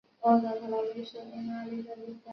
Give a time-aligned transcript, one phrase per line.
[0.19, 0.99] 浙江宁波人。